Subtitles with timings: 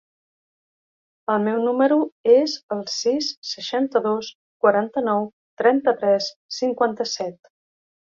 [1.33, 1.97] El meu número
[2.35, 4.31] es el sis, seixanta-dos,
[4.65, 5.29] quaranta-nou,
[5.63, 6.31] trenta-tres,
[6.61, 7.53] cinquanta-set.